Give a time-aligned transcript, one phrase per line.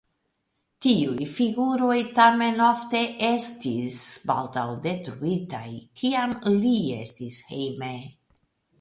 [0.85, 4.01] Tiuj figuroj tamen ofte estis
[4.33, 5.65] baldaŭ detruitaj,
[6.03, 7.97] kiam li estis hejme.